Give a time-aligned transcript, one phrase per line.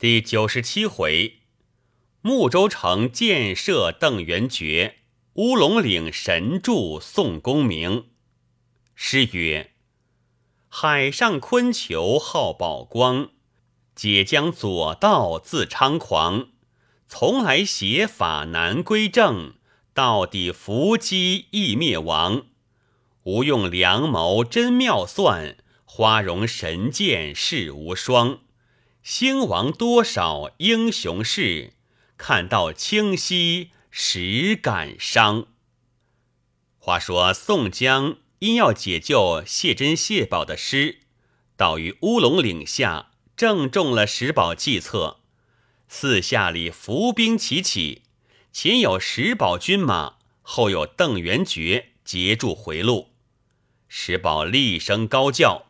[0.00, 1.40] 第九十七回，
[2.20, 4.98] 睦州城建设邓元觉，
[5.32, 8.04] 乌龙岭神助宋公明。
[8.94, 9.72] 诗曰：
[10.68, 13.30] 海上昆求好宝光，
[13.96, 16.50] 解将左道自猖狂。
[17.08, 19.54] 从来邪法难归正，
[19.92, 22.46] 到底伏击亦灭亡。
[23.24, 28.38] 无用良谋真妙算，花容神剑世无双。
[29.10, 31.72] 兴亡多少英雄事，
[32.18, 35.46] 看到清晰实感伤。
[36.76, 41.00] 话说宋江因要解救谢珍、谢宝的诗，
[41.56, 45.20] 到于乌龙岭下，正中了石宝计策。
[45.88, 48.02] 四下里伏兵齐起，
[48.52, 53.14] 前有石宝军马，后有邓元觉截住回路。
[53.88, 55.68] 石宝厉声高叫：“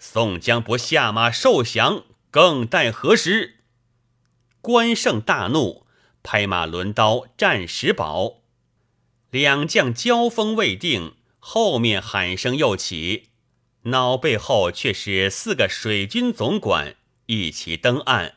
[0.00, 3.56] 宋江不下马受降！”更待何时？
[4.60, 5.86] 关胜大怒，
[6.22, 8.42] 拍马抡刀战石宝。
[9.30, 13.30] 两将交锋未定，后面喊声又起，
[13.82, 16.96] 脑背后却是四个水军总管
[17.26, 18.36] 一起登岸，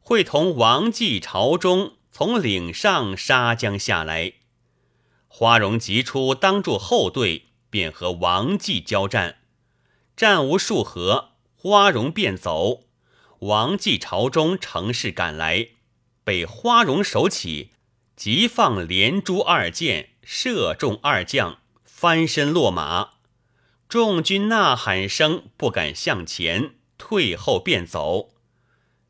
[0.00, 4.34] 会同王继、朝中从岭上杀将下来。
[5.28, 9.38] 花荣急出当住后队，便和王继交战。
[10.16, 12.84] 战无数合，花荣便走。
[13.40, 15.68] 王继朝中乘势赶来，
[16.24, 17.70] 被花荣手起，
[18.14, 23.12] 急放连珠二箭，射中二将，翻身落马。
[23.88, 28.34] 众军呐喊声，不敢向前，退后便走。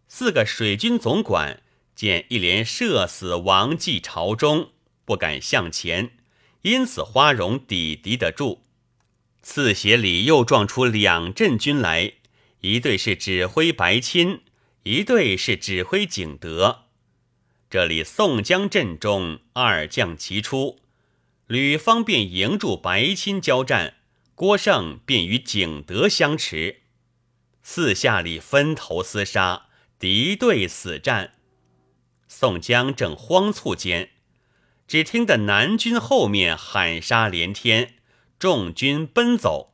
[0.06, 1.64] 四个水军总管
[1.97, 4.70] 见一连射死王继朝中，
[5.05, 6.12] 不敢向前，
[6.62, 8.62] 因此花荣抵敌得住。
[9.42, 12.12] 次协里又撞出两阵军来。
[12.61, 14.42] 一队是指挥白钦，
[14.83, 16.84] 一队是指挥景德。
[17.70, 20.80] 这里宋江阵中二将齐出，
[21.47, 23.95] 吕方便迎住白钦交战，
[24.34, 26.83] 郭盛便与景德相持。
[27.62, 29.68] 四下里分头厮杀，
[29.98, 31.33] 敌对死战。
[32.29, 34.11] 宋江正慌促间，
[34.86, 37.95] 只听得南军后面喊杀连天，
[38.39, 39.73] 众军奔走，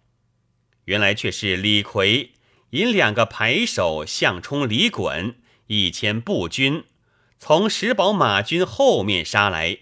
[0.85, 2.31] 原来却是李逵。
[2.77, 5.35] 引两个排手向冲、李衮
[5.67, 6.85] 一千步军，
[7.39, 9.79] 从石宝马军后面杀来。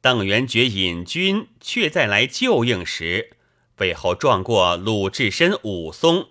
[0.00, 3.36] 邓元觉引军却在来救应时，
[3.76, 6.30] 背后撞过鲁智深、武松，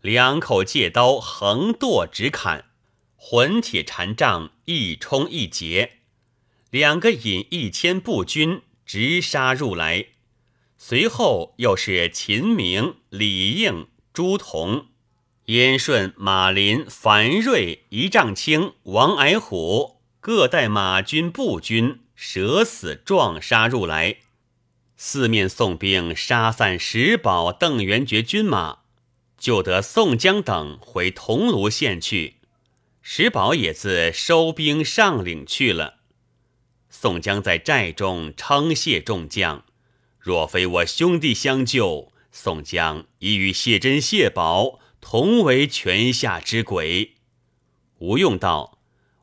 [0.00, 2.64] 两口借刀横剁直砍，
[3.14, 5.98] 混铁禅杖一冲一截，
[6.70, 10.06] 两个引一千步军直杀入来。
[10.78, 14.86] 随后又是秦明、李应、朱仝。
[15.52, 24.16] 燕顺、马林、樊瑞、一丈青、王矮虎各带马军、步军，舍死撞杀入来，
[24.96, 28.78] 四面宋兵杀散石宝、邓元觉军马，
[29.36, 32.36] 就得宋江等回桐庐县去。
[33.02, 35.96] 石宝也自收兵上岭去了。
[36.88, 39.66] 宋江在寨中称谢众将：
[40.18, 44.78] 若非我兄弟相救，宋江已与谢珍、谢宝。
[45.02, 47.16] 同为泉下之鬼，
[47.98, 48.78] 吴用道：“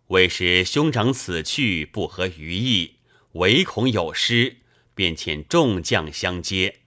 [0.07, 2.97] 为使兄长此去不合于意，
[3.31, 4.57] 唯恐有失，
[4.93, 6.81] 便遣众将相接。”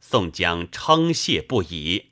[0.00, 2.06] 宋江称谢不已。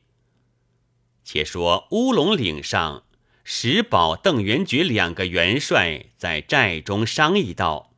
[1.25, 3.05] 且说乌龙岭上，
[3.43, 7.95] 石宝、邓元觉两个元帅在寨中商议道：“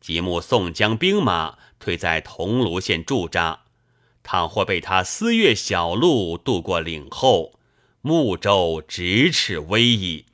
[0.00, 3.64] 即目宋江兵马退在桐庐县驻扎。”
[4.26, 7.60] 倘或被他私越小路渡过岭后，
[8.00, 10.26] 睦州咫尺危矣。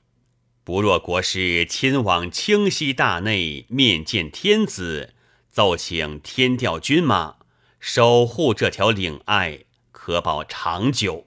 [0.65, 5.13] 不若国师亲往清溪大内面见天子，
[5.51, 7.37] 奏请天调军马
[7.79, 11.27] 守护这条岭隘，可保长久。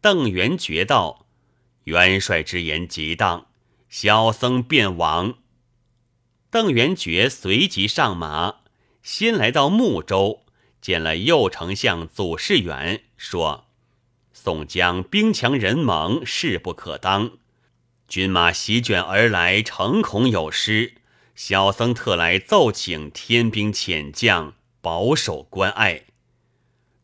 [0.00, 1.26] 邓元觉道
[1.84, 3.48] ：“元帅之言极当，
[3.88, 5.38] 小僧便往。”
[6.52, 8.60] 邓元觉随即上马，
[9.02, 10.44] 先来到睦州。
[10.80, 13.66] 见了右丞相祖士远，说
[14.32, 17.32] ：“宋江兵强人猛，势不可当，
[18.06, 20.94] 军马席卷而来，诚恐有失。
[21.34, 26.04] 小僧特来奏请天兵遣将保守关隘。”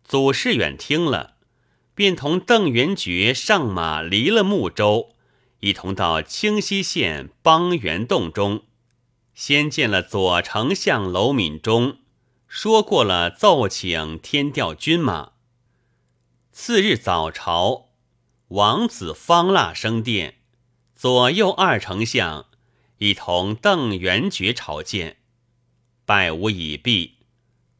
[0.04, 1.34] 祖士远听了，
[1.94, 5.14] 便同邓元觉上马，离了睦州，
[5.60, 8.64] 一同到清溪县邦源洞中，
[9.34, 11.98] 先见了左丞相娄敏中。
[12.56, 15.32] 说过了，奏请天调军马。
[16.52, 17.88] 次日早朝，
[18.46, 20.36] 王子方腊升殿，
[20.94, 22.46] 左右二丞相
[22.98, 25.16] 一同邓元觉朝见，
[26.06, 27.16] 拜吾已毕，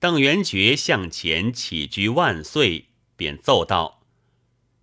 [0.00, 4.02] 邓元觉向前起居万岁，便奏道：“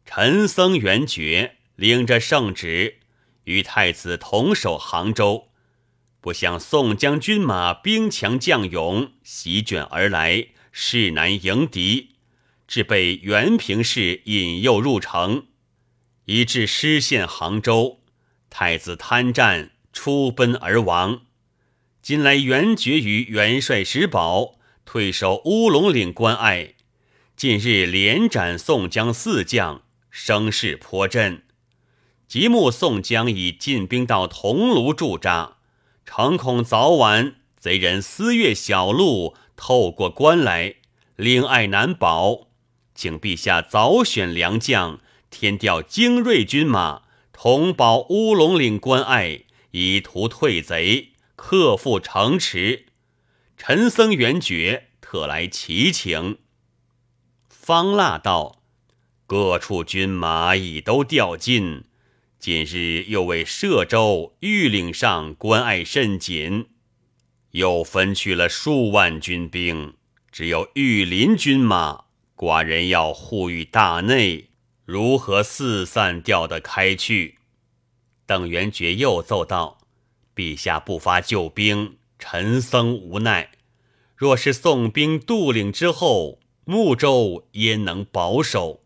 [0.06, 3.00] 陈僧元觉领着圣旨，
[3.44, 5.51] 与太子同守杭州。
[6.22, 12.12] 不想宋江军马兵强将勇，席卷而来，势难迎敌，
[12.68, 15.48] 致被元平氏引诱入城，
[16.26, 18.02] 以致失陷杭州。”
[18.52, 21.22] 太子贪战，出奔而亡。
[22.04, 26.76] 今来元决于元帅石宝，退守乌龙岭关隘。
[27.36, 29.82] 近日连斩宋江四将，
[30.12, 31.44] 声势颇振。
[32.28, 35.58] 即目宋江已进兵到桐庐驻扎，
[36.06, 40.76] 诚恐早晚贼人私越小路，透过关来，
[41.16, 42.48] 令爱难保。
[42.94, 45.00] 请陛下早选良将，
[45.30, 47.04] 添调精锐军马。
[47.32, 52.88] 同保乌龙岭关隘，以图退贼，克复城池。
[53.58, 56.38] 陈僧元觉特来祈请。
[57.50, 58.62] 方腊道：
[59.26, 61.86] 各处军马已都调尽，
[62.42, 66.70] 今日又为歙州、玉岭上关隘甚紧，
[67.52, 69.94] 又分去了数万军兵，
[70.32, 72.06] 只有玉林军马，
[72.36, 74.48] 寡人要护御大内。
[74.86, 77.38] 如何四散调得开去？
[78.26, 79.78] 邓元觉又奏道
[80.36, 83.52] ：“陛下不发救兵，陈僧无奈。
[84.16, 88.81] 若是宋兵渡岭之后，睦州焉能保守？”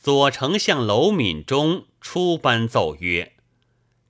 [0.00, 3.34] 左丞相娄敏中出班奏曰：“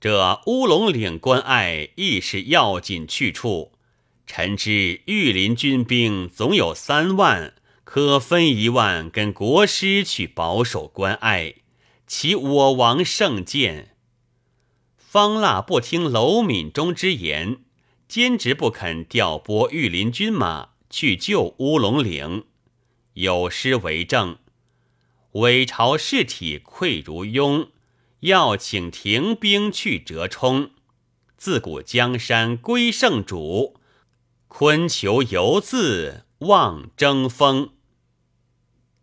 [0.01, 3.73] 这乌龙岭关隘亦是要紧去处，
[4.25, 11.57] 臣知御林军兵总有三万。”可分一万跟国师去保守关隘，
[12.07, 13.97] 其我王圣见。
[14.97, 17.65] 方腊不听娄敏中之言，
[18.07, 22.45] 坚持不肯调拨御林军马去救乌龙岭。
[23.15, 24.39] 有诗为证
[25.33, 27.69] ：“伪朝士体溃如庸，
[28.21, 30.71] 要请停兵去折冲。
[31.37, 33.79] 自古江山归圣主，
[34.49, 37.71] 昆求犹自望争锋。”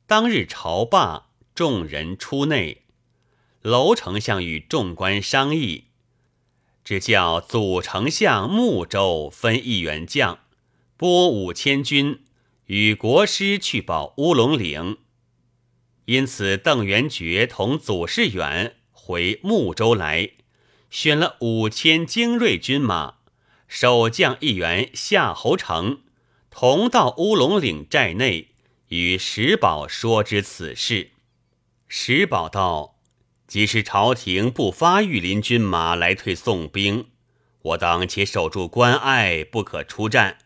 [0.06, 2.84] 当日朝罢，众人出内，
[3.62, 5.86] 娄丞相与众官商议，
[6.84, 10.40] 只叫祖丞相睦州分一员将，
[10.98, 12.24] 拨五千军
[12.66, 14.98] 与国师去保乌龙岭。
[16.07, 20.31] 因此，邓元觉同祖士远回睦州来，
[20.89, 23.15] 选了五千精锐军马，
[23.68, 26.00] 守将一员夏侯成，
[26.50, 28.51] 同到乌龙岭寨内。
[28.88, 31.12] 与石宝说之此事，
[31.89, 32.95] 石宝道
[33.45, 37.07] ：“即使朝廷不发御林军马来退宋兵，
[37.63, 40.38] 我等且守住关隘，不可出战。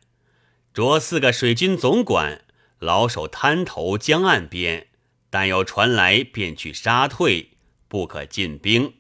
[0.73, 2.43] 着四个水军总管，
[2.79, 4.87] 老守滩头江岸边，
[5.31, 7.54] 但有传来，便去杀退，
[7.88, 8.94] 不可进兵。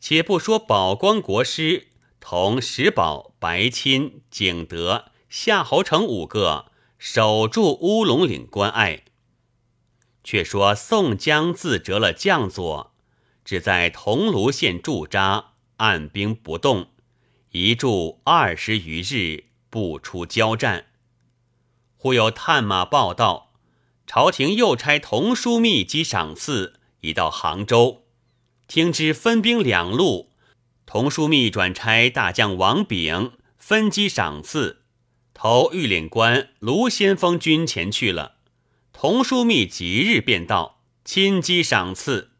[0.00, 1.86] 且不说宝光国师
[2.18, 6.66] 同石宝、白钦、景德、夏侯成五个。”
[7.04, 9.02] 守住乌龙岭关隘。
[10.22, 12.94] 却说宋江自折了将佐，
[13.44, 16.90] 只在桐庐县驻扎，按兵不动，
[17.50, 20.86] 一住二十余日，不出交战。
[21.96, 23.51] 忽有探马报道，
[24.06, 28.04] 朝廷又差童枢密机赏赐，已到杭州。
[28.66, 30.30] 听知分兵两路，
[30.86, 34.82] 童枢密转差大将王炳分机赏赐。
[35.34, 38.36] 投御岭关卢先锋军前去了。
[38.92, 42.30] 童枢密即日便到，亲机赏赐。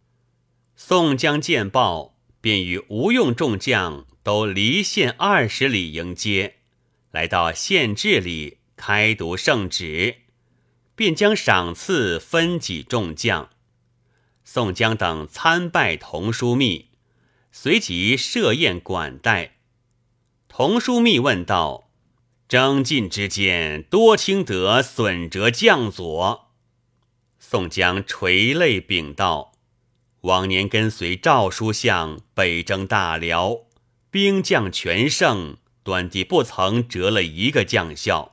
[0.76, 6.57] 宋江见报，便与吴用众将都离县二十里迎接，
[7.11, 10.22] 来到县治里开读圣旨，
[11.02, 13.50] 便将赏赐分给众将。
[14.44, 16.90] 宋江等参拜童枢密，
[17.50, 19.56] 随即设宴管待。
[20.47, 21.88] 童枢密问道。
[22.47, 26.52] 征进之间，多轻得损折将佐。
[27.40, 29.54] 宋江垂泪禀道
[30.23, 33.62] ：“往年跟随赵书相北征大辽，
[34.12, 38.32] 兵将全胜，端地不曾折了一个将校。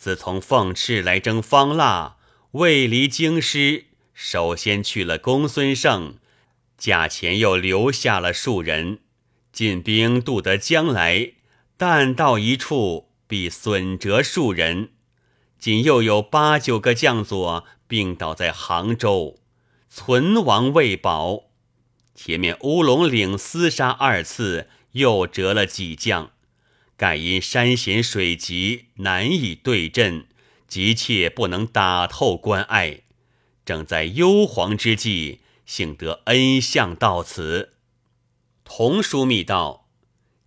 [0.00, 2.16] 自从奉敕来征方腊，
[2.52, 6.14] 未离京师，首先去了公孙胜，
[6.78, 9.00] 驾前又留下了数人，
[9.52, 11.32] 进兵渡得江来，
[11.76, 14.88] 但到一处。”必损折数人，
[15.56, 19.38] 仅又有八九个将佐病倒在杭州，
[19.88, 21.44] 存亡未保。
[22.14, 26.32] 前面乌龙岭厮杀二次，又折了几将，
[27.00, 30.26] 盖因山险水急，难以对阵，
[30.68, 33.04] 急切不能打透关隘，
[33.64, 37.72] 正在忧惶之际，幸得恩相到此。
[38.64, 39.88] 童书密道：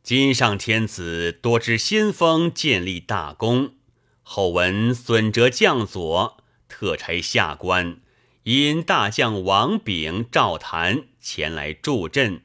[0.03, 3.73] 今上天子多知先锋建立大功，
[4.21, 6.37] 后闻损折将佐，
[6.69, 7.99] 特差下官。
[8.43, 12.43] 因大将王炳、赵谭前来助阵，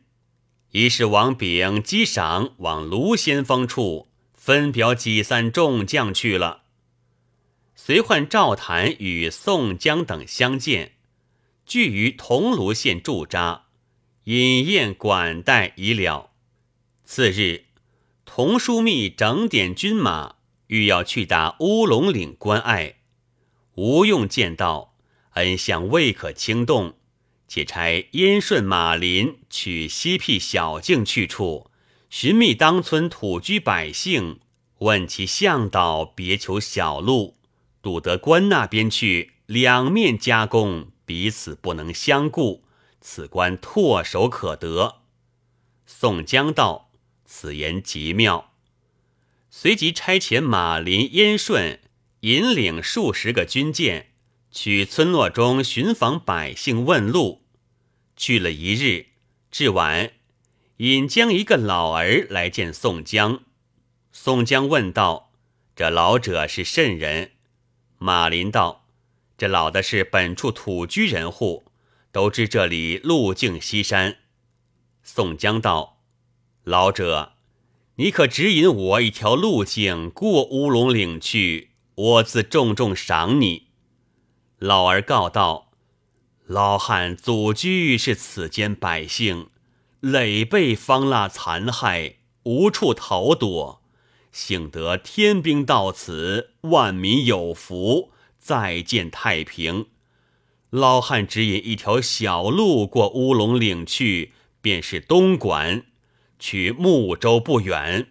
[0.72, 6.64] 一是王炳击赏往卢先锋处分表几散众将去了。
[7.74, 10.92] 随唤赵谭与宋江等相见，
[11.64, 13.64] 聚于桐庐县驻扎，
[14.24, 16.32] 饮宴管待已了。
[17.04, 17.64] 次日，
[18.26, 22.96] 童枢密整点军马，欲要去打乌龙岭关隘。
[23.76, 24.88] 吴用见到。
[25.34, 26.97] 恩相未可轻动，
[27.48, 31.70] 且差燕顺、马林取西僻小径去处，
[32.10, 34.38] 寻觅当村土居百姓，
[34.80, 37.38] 问其向导，别求小路，
[37.80, 42.64] 渡得关那边去，两面夹攻，彼此不能相顾，
[43.00, 44.96] 此关唾手可得。
[45.86, 46.90] 宋江道
[47.24, 48.52] ：“此言极妙。”
[49.50, 51.80] 随即差遣马林、燕顺
[52.20, 54.07] 引领数十个军舰。
[54.50, 57.42] 去村落中寻访百姓问路，
[58.16, 59.06] 去了一日，
[59.50, 60.12] 至晚，
[60.78, 63.40] 引将一个老儿来见宋江。
[64.10, 65.32] 宋江问道
[65.76, 67.32] ：“这老者是甚人？”
[67.98, 68.86] 马林道
[69.36, 71.66] ：“这老的是本处土居人户，
[72.10, 74.16] 都知这里路径西山。”
[75.04, 76.00] 宋江道
[76.64, 77.34] ：“老者，
[77.96, 83.67] 你可指引我一条路径过乌龙岭去，我自重重赏你。”
[84.60, 85.70] 老儿告道
[86.44, 89.50] ：“老汉祖居是此间百姓，
[90.00, 93.80] 累被方腊残害，无处逃躲。
[94.32, 98.10] 幸得天兵到此，万民有福，
[98.40, 99.86] 再见太平。
[100.70, 105.84] 老汉指引一条小路过乌龙岭去，便是东莞，
[106.40, 108.08] 去睦州不远，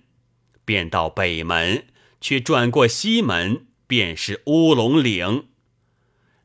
[0.63, 1.87] 便到北门，
[2.21, 5.47] 却转过西门，便是乌龙岭。”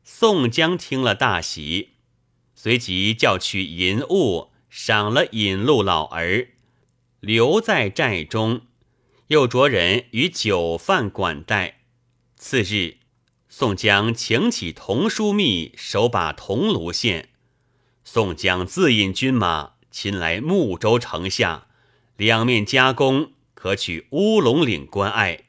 [0.05, 1.91] 宋江听了大喜，
[2.55, 6.49] 随即叫取银物，赏了引路老儿，
[7.21, 8.63] 留在寨中，
[9.27, 11.79] 又着人与酒饭管待。
[12.35, 12.97] 次日，
[13.47, 17.29] 宋江请起童枢密守把桐庐县，
[18.03, 21.67] 宋江自引军马亲来睦州城下，
[22.17, 25.45] 两面夹攻，可取乌龙岭关隘。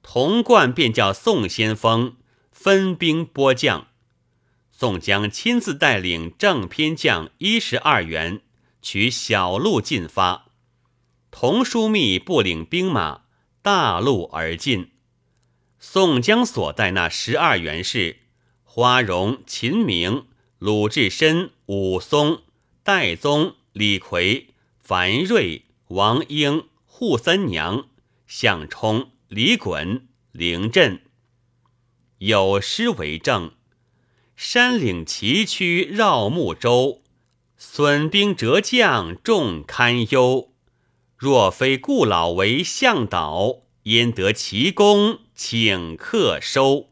[0.00, 2.17] 童贯便叫宋先锋。
[2.60, 3.86] 分兵拨将，
[4.72, 8.40] 宋江亲自带领正偏将一十二员，
[8.82, 10.46] 取小路进发。
[11.30, 13.22] 童枢密不领兵马，
[13.62, 14.90] 大路而进。
[15.78, 18.16] 宋江所带那十二员是
[18.64, 20.26] 花荣、秦明、
[20.58, 22.42] 鲁智深、武松、
[22.82, 24.48] 戴宗、李逵、
[24.80, 27.88] 樊瑞、王英、扈三娘、
[28.26, 30.00] 项冲、李衮、
[30.32, 31.02] 凌震。
[32.18, 33.52] 有诗为证
[34.34, 37.02] ：“山岭崎岖绕木州，
[37.56, 40.52] 损兵折将众堪忧。
[41.16, 46.90] 若非故老为向导，焉得奇功请客收？”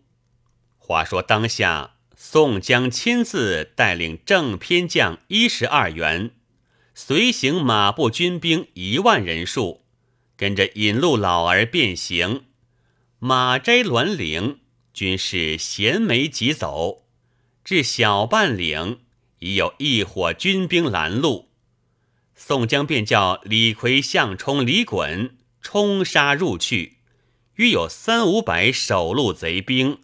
[0.79, 6.31] 话说当下，宋江亲自带领正偏将一十二员，
[6.95, 9.83] 随行马步军兵一万人数，
[10.37, 12.45] 跟着引路老儿便行。
[13.19, 14.61] 马摘栾岭。
[14.97, 17.05] 军士衔枚疾走，
[17.63, 19.01] 至小半岭，
[19.41, 21.51] 已有一伙军兵拦路。
[22.35, 26.97] 宋江便叫李逵、项冲、李衮冲杀入去，
[27.57, 29.99] 约有三五百守路贼兵，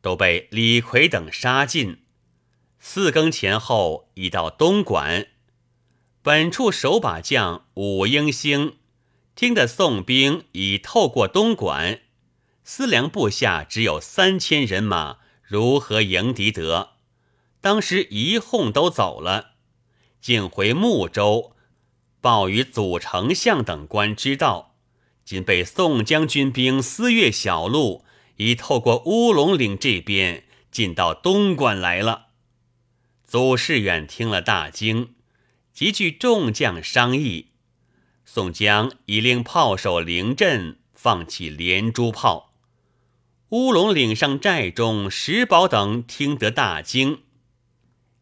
[0.00, 1.98] 都被李逵等杀尽。
[2.80, 5.26] 四更前后，已到东莞。
[6.22, 8.78] 本处守把将武英兴
[9.36, 12.00] 听得宋兵已透过东莞。
[12.70, 16.90] 思量部下只有三千人马，如何迎敌得？
[17.62, 19.52] 当时一哄都走了，
[20.20, 21.56] 竟回睦州，
[22.20, 24.76] 报与祖丞相等官知道，
[25.24, 28.04] 今被宋江军兵私越小路，
[28.36, 32.26] 已透过乌龙岭这边进到东莞来了。
[33.26, 35.14] 祖士远听了大惊，
[35.72, 37.52] 即聚众将商议。
[38.26, 42.47] 宋江已令炮手凌阵放起连珠炮。
[43.50, 47.22] 乌龙岭上寨中石宝等听得大惊，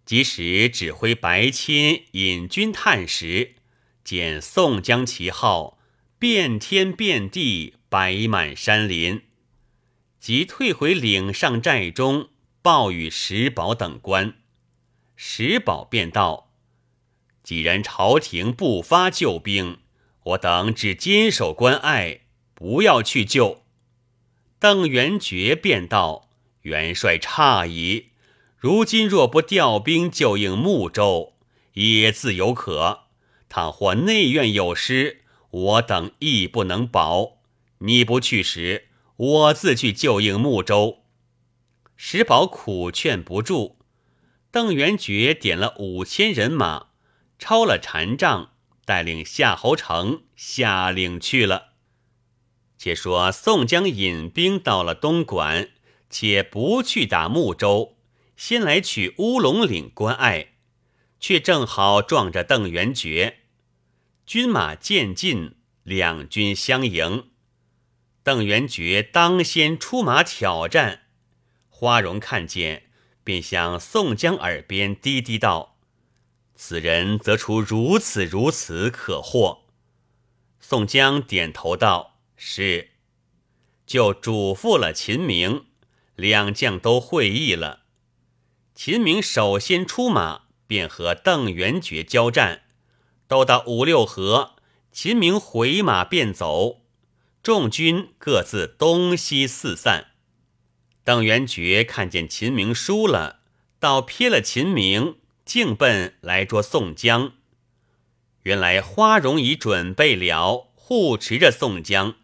[0.05, 3.57] 即使指挥白钦引军探时，
[4.05, 5.81] 见宋江旗号
[6.21, 9.23] 遍天遍地，摆满山林，
[10.21, 12.29] 即退回岭上寨中，
[12.63, 14.35] 报与石宝等官。
[15.17, 16.53] 石宝便道
[17.43, 19.81] ：“既然朝廷不发救兵，
[20.23, 22.21] 我等只坚守关隘，
[22.55, 23.65] 不要去救。”
[24.59, 26.29] 邓元觉便道
[26.63, 28.11] ：“元帅诧异。”
[28.59, 31.35] 如今若不调兵救应睦州，
[31.75, 33.05] 也自有可；
[33.49, 35.21] 倘或内院有失，
[35.51, 37.37] 我等亦不能保。
[37.79, 41.05] 你不去时，我自去救应睦州。
[41.97, 43.77] 石宝苦劝不住，
[44.51, 46.87] 邓元觉点了五千人马，
[47.39, 48.51] 抄了禅杖，
[48.87, 51.66] 带领夏侯成下岭去了。
[52.79, 55.71] 且说宋江引兵到了东莞，
[56.11, 57.97] 且不去打睦州。
[58.37, 60.49] 先来取乌龙岭关隘，
[61.19, 63.39] 却正好撞着邓元觉。
[64.27, 67.31] 军马渐近，两军相迎。
[68.23, 71.03] 邓元觉当先出马挑战，
[71.71, 72.91] 花荣看见，
[73.25, 75.79] 便向宋江耳边低低道
[76.55, 79.63] ：“此人则出如此如此可获。”
[80.61, 82.91] 宋江点头道：“是。”
[83.87, 85.67] 就嘱咐了秦明，
[86.17, 87.85] 两将都会意了。
[88.75, 92.63] 秦明首先出马，便和邓元觉交战，
[93.29, 94.57] 斗到五六合，
[94.91, 96.83] 秦明回马便走，
[97.45, 100.09] 众军各自东西四散。
[101.05, 103.43] 邓元觉看见秦明输了，
[103.79, 107.35] 倒瞥了秦明，径奔来捉宋江。
[108.43, 112.17] 原来花荣已准备了，护持着宋江，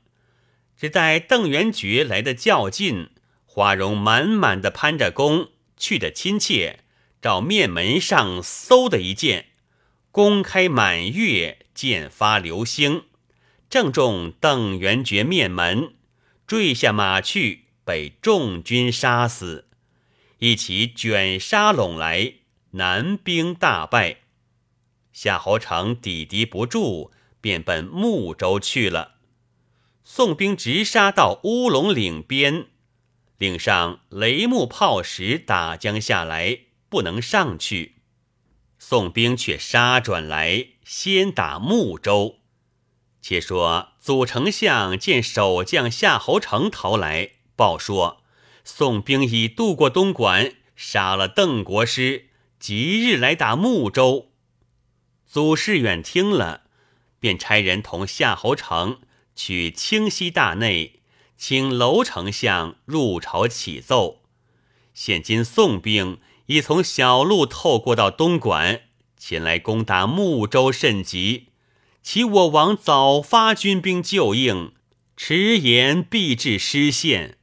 [0.82, 3.10] 只待邓元觉来的较近，
[3.46, 5.50] 花荣满满的攀着弓。
[5.76, 6.80] 去的亲切，
[7.20, 9.50] 照面门上嗖的一箭，
[10.10, 13.04] 弓开满月，箭发流星，
[13.70, 15.94] 正中邓元觉面门，
[16.48, 19.68] 坠下马去，被众军杀死。
[20.38, 22.32] 一起卷沙拢来，
[22.72, 24.16] 南兵大败。
[25.12, 29.11] 夏侯成抵敌不住，便奔睦州去了。
[30.04, 32.66] 宋兵直杀到乌龙岭边。
[33.38, 37.96] 岭上雷木炮石打将下来，不能上去。
[38.78, 42.40] 宋兵却杀转来，先打睦州。
[43.20, 48.22] 且说祖丞相见守将夏侯成逃来，报说
[48.64, 54.32] 宋兵已渡过东莞，杀了邓国师，即日来打睦州。
[55.26, 56.62] 祖士远听了，
[57.20, 59.00] 便差人同夏侯成
[59.34, 61.00] 取清溪大内。
[61.44, 64.22] 请楼丞相入朝启奏，
[64.94, 68.82] 现今宋兵已从小路透过到东莞，
[69.18, 71.48] 前来攻打睦州甚急，
[72.00, 74.72] 其我王早发军兵救应，
[75.16, 77.38] 迟延必致失陷。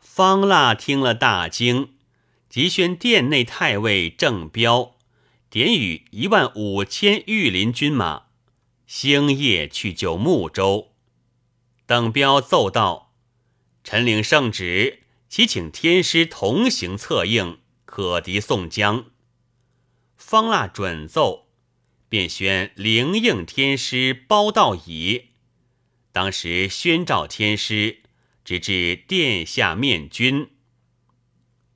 [0.00, 1.90] 方腊听了大惊，
[2.48, 4.96] 即宣殿内太尉郑彪，
[5.48, 8.24] 点与一万五千御林军马，
[8.88, 10.93] 星夜去救睦州。
[11.86, 13.12] 邓彪奏道。
[13.82, 19.06] 臣领圣旨，即请天师同行策应，可敌宋江。
[20.16, 21.48] 方腊准奏，
[22.08, 25.32] 便宣灵应天师包道乙。
[26.12, 28.02] 当时宣召天师，
[28.44, 30.50] 直至殿下面君。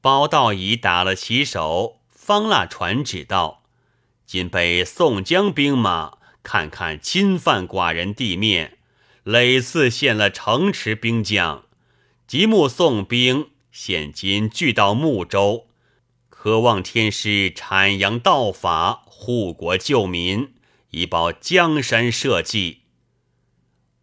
[0.00, 3.64] 包道乙打了旗手，方腊传旨道：
[4.24, 8.77] 今被宋江兵马，看看侵犯寡人地面，
[9.28, 11.66] 累次献了城池兵将。
[12.26, 15.66] 即目宋兵现今聚到睦州，
[16.30, 20.54] 渴望天师阐扬道法，护国救民，
[20.92, 22.80] 以保江山社稷。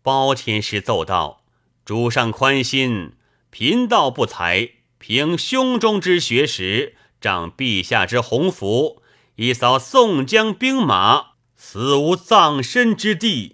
[0.03, 1.43] 包天师奏道
[1.83, 3.13] ：“主上宽心，
[3.49, 9.01] 贫道不才，凭胸中之学识，仗陛下之鸿福，
[9.37, 13.53] 一扫宋江兵马，死无葬身之地。”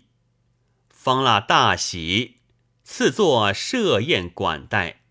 [1.04, 2.42] 方腊大喜。
[2.84, 5.02] 赐作设宴管待，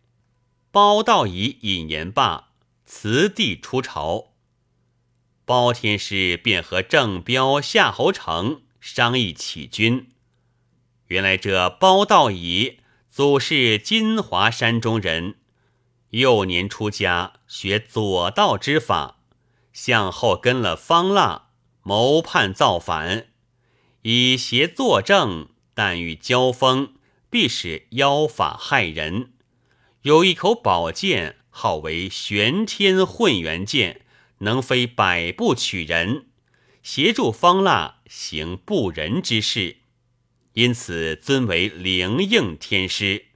[0.71, 2.51] 包道乙引言罢，
[2.85, 4.35] 辞帝出朝。
[5.45, 10.13] 包天师便和郑彪、夏侯成商议起军。
[11.07, 12.79] 原来这包道乙
[13.11, 15.41] 祖是金华山中人，
[16.11, 19.23] 幼年出家学左道之法，
[19.73, 21.49] 向后跟了方腊，
[21.83, 23.27] 谋叛造反，
[24.03, 25.49] 以邪作正，
[25.81, 26.93] 但欲交锋。
[27.31, 29.31] 必使妖法害人，
[30.03, 34.03] 有一口宝剑，号为玄天混元剑，
[34.39, 36.27] 能飞百步取人，
[36.83, 39.77] 协助方腊行不仁之事，
[40.55, 43.27] 因此尊为灵应天师。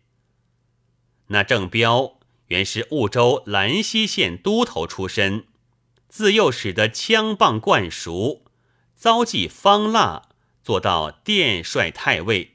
[1.29, 5.47] 那郑彪原是婺州兰溪县都头出身，
[6.09, 8.45] 自幼使得枪棒惯熟，
[8.97, 10.31] 遭际方腊，
[10.64, 12.55] 做到殿帅太尉，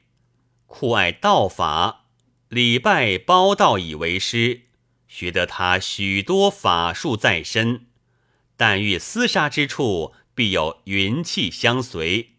[0.66, 2.06] 酷爱道法，
[2.48, 4.62] 礼拜包道以为师，
[5.06, 7.86] 学得他许多法术在身。
[8.56, 12.30] 但遇厮杀之处，必有云气相随，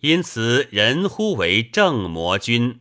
[0.00, 2.80] 因此人呼为正魔君。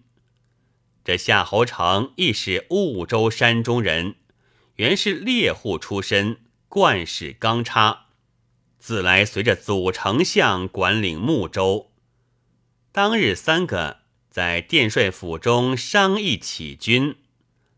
[1.05, 4.15] 这夏侯成亦是婺州山中人，
[4.75, 8.07] 原是猎户出身，惯使钢叉，
[8.77, 11.87] 自来随着祖丞相管领睦州。
[12.97, 17.13] 当日三个在殿帅府中商议起军，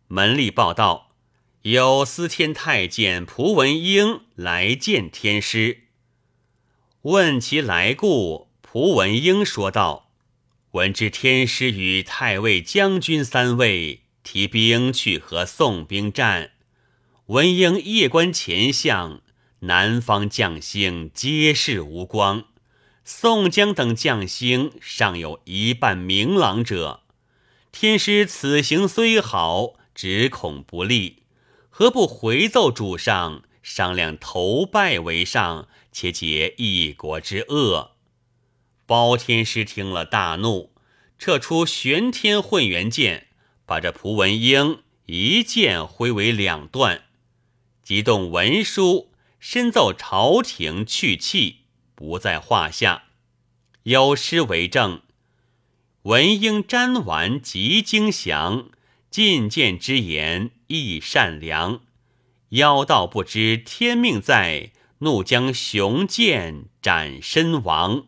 [0.07, 1.11] 门吏报道。
[1.63, 5.79] 有司天太监蒲文英来见天师，
[7.01, 8.47] 问其来故。
[8.61, 10.09] 蒲文英说道
[10.71, 16.51] ：“闻知天师与太尉、将军三位提兵去和宋兵战，
[17.25, 19.21] 文英夜观前相，
[19.59, 22.45] 南方将星皆是无光，
[23.11, 27.01] 宋江等将星尚有一半明朗者。
[27.71, 31.23] 天师此行虽好，只恐不利。”
[31.71, 37.95] 何不回奏主上，商量投拜为上，且解一国之恶？
[38.85, 40.71] 包天师听了大怒，
[41.17, 43.29] 撤出玄天混元剑，
[43.65, 47.05] 把这蒲文英一剑挥为两段，
[47.81, 51.58] 急动文书，深奏朝廷去气，
[51.99, 53.03] 不在话下。
[53.83, 55.01] 有诗为证：
[56.03, 58.69] 文英瞻完极精详。
[59.11, 61.81] 进谏之言亦善良，
[62.49, 68.05] 妖道不知天命在，怒将雄剑斩身亡。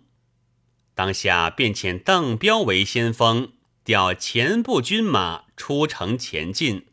[0.94, 3.52] 当下便遣邓彪为先锋，
[3.84, 6.86] 调前部军马出城前进，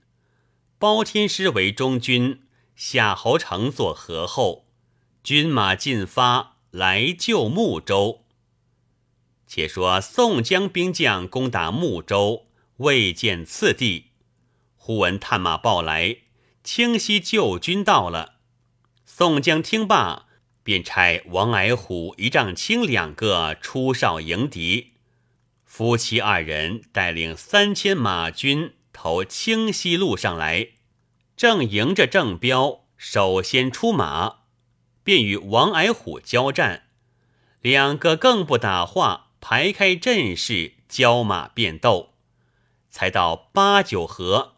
[0.79, 2.41] 包天师为中军，
[2.75, 4.67] 夏侯成作合后，
[5.23, 8.25] 军马进发来救睦州。
[9.47, 12.47] 且说宋江兵将攻打睦州。
[12.79, 14.13] 未见次第，
[14.77, 16.19] 忽闻探马报来，
[16.63, 18.35] 清溪救军到了。
[19.05, 20.27] 宋江听罢，
[20.63, 24.93] 便差王矮虎、一丈青两个出哨迎敌。
[25.65, 30.69] 夫妻二人带领三千马军投清溪路上来，
[31.37, 34.38] 正迎着郑彪，首先出马，
[35.09, 36.83] 便与王矮虎交战。
[37.63, 42.13] 两个更不打话，排开阵势，交马便斗。
[42.91, 44.57] 才到八九合，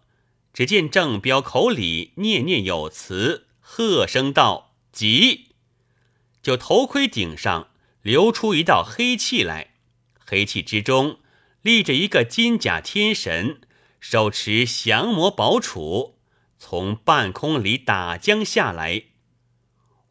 [0.52, 5.52] 只见郑彪口里念念有词，喝声道：“急！”
[6.42, 7.68] 就头盔顶上
[8.02, 9.74] 流出一道黑气来，
[10.18, 11.20] 黑气之中
[11.62, 13.60] 立着一个金甲天神，
[14.00, 16.14] 手持降魔宝杵，
[16.58, 19.04] 从半空里打将下来。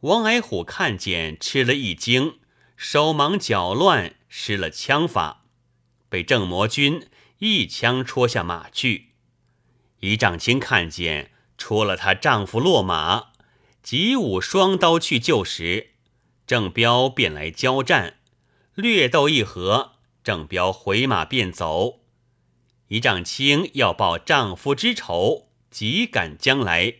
[0.00, 2.38] 王矮虎看见，吃了一惊，
[2.74, 5.44] 手忙脚乱，失了枪法，
[6.08, 7.06] 被郑魔君。
[7.40, 9.12] 一枪戳下马去，
[10.00, 13.32] 一丈青看见戳了她丈夫落马，
[13.82, 15.92] 急舞双刀去救时，
[16.46, 18.18] 郑彪便来交战，
[18.74, 22.00] 略斗一合，郑彪回马便走。
[22.88, 26.96] 一丈青要报丈夫之仇，急赶将来，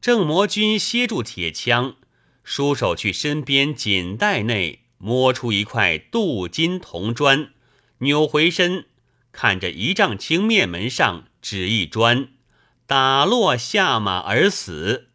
[0.00, 1.96] 郑魔君歇住铁枪，
[2.44, 7.50] 舒手去身边锦袋内摸出一块镀金铜砖，
[7.98, 8.86] 扭回身。
[9.32, 12.28] 看着一丈青面门上指一砖，
[12.86, 15.08] 打落下马而死。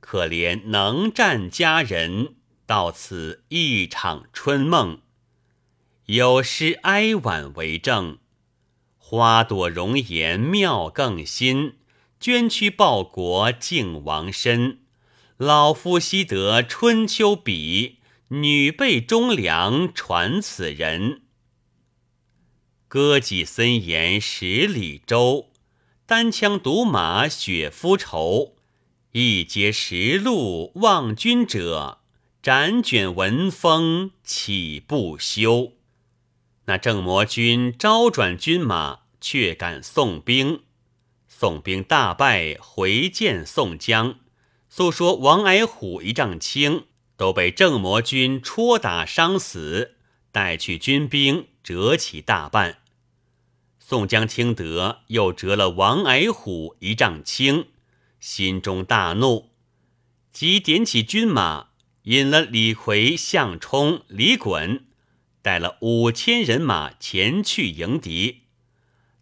[0.00, 2.34] 可怜能战佳人，
[2.66, 5.00] 到此一场春梦。
[6.04, 8.18] 有诗哀婉为证：
[8.98, 11.78] 花朵容颜妙更新，
[12.20, 14.80] 捐躯报国敬王身。
[15.38, 21.24] 老夫惜得春秋笔，女备忠良传此人。
[22.88, 25.50] 歌妓森严十里舟，
[26.06, 28.56] 单枪独马雪夫愁。
[29.12, 31.98] 一碣石路望君者，
[32.42, 35.72] 辗卷文风岂不休？
[36.64, 40.62] 那郑魔君招转军马，却赶宋兵。
[41.28, 44.18] 宋兵大败，回见宋江，
[44.76, 46.84] 诉说王矮虎一丈青
[47.16, 49.94] 都被郑魔军戳打伤死，
[50.30, 51.46] 带去军兵。
[51.62, 52.80] 折起大半，
[53.78, 57.68] 宋江听得又折了王矮虎一丈青，
[58.20, 59.48] 心中大怒，
[60.30, 61.68] 即点起军马，
[62.02, 64.82] 引了李逵、项冲、李衮，
[65.40, 68.42] 带了五千人马前去迎敌。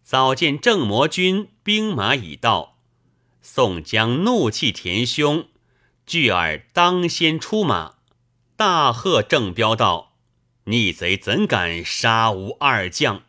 [0.03, 2.74] 早见郑魔军兵马已到，
[3.47, 5.47] 宋江怒气填胸，
[6.07, 7.97] 惧儿当先出马，
[8.57, 10.17] 大喝郑彪道
[10.65, 13.21] ：“逆贼怎敢杀吾二将？”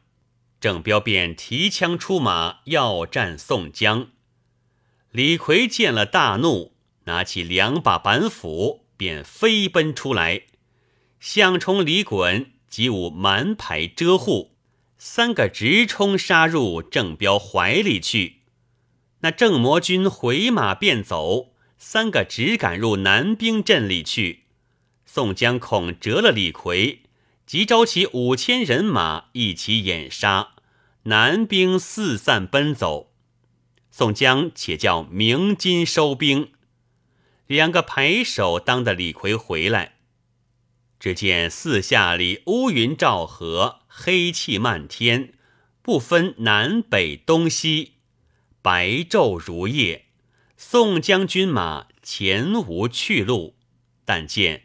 [0.58, 4.08] 郑彪便提枪出马要战宋江。
[5.10, 6.72] 李逵见了大怒。
[7.04, 10.44] 拿起两把板斧，便飞奔出来。
[11.20, 14.56] 项冲、李衮及舞蛮牌遮护，
[14.96, 18.35] 三个直冲杀入郑彪怀里去。
[19.20, 24.44] 那郑魔军回马便走，三个只赶入南兵阵里去。
[25.04, 27.00] 宋江恐折了李逵，
[27.46, 30.50] 即招起五千人马一起掩杀，
[31.04, 33.12] 南兵四散奔走。
[33.90, 36.50] 宋江且叫鸣金收兵。
[37.46, 39.94] 两个陪手当的李逵回来，
[40.98, 45.32] 只见四下里乌云罩河，黑气漫天，
[45.80, 47.94] 不分南北东西，
[48.66, 50.06] 白昼如夜。
[50.56, 53.54] 宋江军马前无去路，
[54.04, 54.64] 但见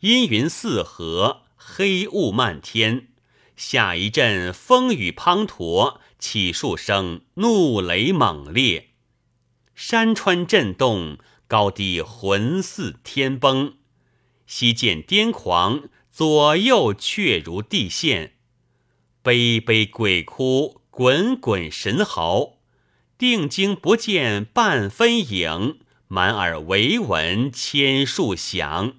[0.00, 3.10] 阴云四合，黑雾漫天，
[3.54, 8.88] 下一阵风雨滂沱，起数声怒雷猛烈，
[9.76, 11.18] 山川震动。
[11.46, 13.76] 高低魂似天崩，
[14.44, 18.32] 西见癫狂，左右却如地陷，
[19.22, 22.53] 悲悲鬼哭，滚滚神嚎，
[23.24, 28.96] 定睛不见半分影，满耳唯闻千树响。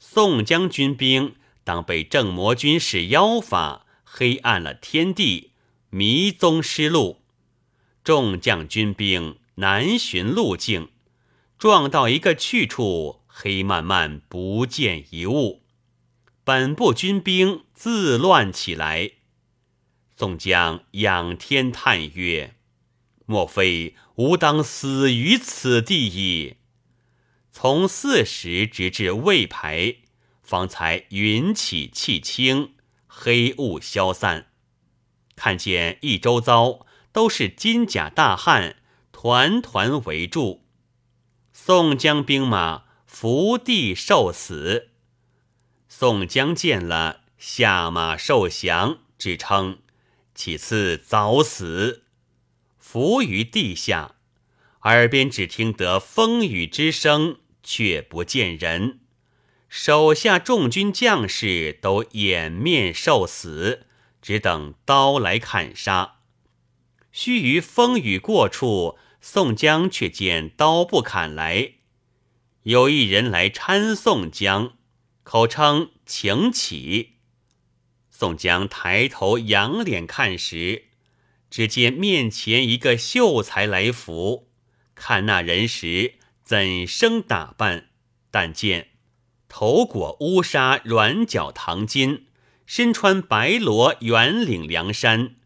[0.00, 5.52] 宋江军兵当被郑魔军使妖法，黑暗了天地，
[5.90, 7.22] 迷踪失路，
[8.02, 10.88] 众将军兵难寻路径。
[11.56, 15.62] 撞到一个去处，黑漫漫，不见一物。
[16.42, 19.12] 本部军兵自乱起来。
[20.16, 22.56] 宋江仰天叹曰
[23.28, 26.56] ：“莫非吾当死于此地矣？”
[27.52, 29.96] 从四时直至未牌，
[30.42, 32.74] 方才云起气清，
[33.06, 34.46] 黑雾消散，
[35.36, 38.76] 看见一周遭都是金甲大汉，
[39.12, 40.64] 团团围住。
[41.52, 44.92] 宋江兵马伏地受死，
[45.86, 49.80] 宋江见了，下马受降，只称
[50.34, 52.04] 其次早死，
[52.90, 54.14] 伏于地下，
[54.84, 59.00] 耳边只听得风雨之声，却不见人。
[59.68, 63.84] 手下众军将士都掩面受死，
[64.22, 66.20] 只等刀来砍杀。
[67.12, 68.96] 须臾风雨过处。
[69.20, 71.72] 宋江却见刀不砍来，
[72.62, 74.78] 有一人来搀宋江，
[75.24, 77.16] 口称请起。
[78.10, 80.87] 宋江抬头仰脸看时，
[81.50, 84.48] 只见面前一个秀才来扶。
[84.94, 87.88] 看那人时，怎生打扮？
[88.30, 88.88] 但见
[89.48, 92.22] 头裹乌纱软脚唐巾，
[92.66, 95.36] 身穿白罗圆领凉衫，